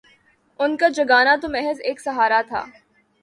ان 0.59 0.71
کا 0.77 0.87
جگانا 0.95 1.35
تو 1.41 1.47
محض 1.49 1.81
ایک 1.87 1.99
سہارا 2.01 2.41
تھا 2.47 2.63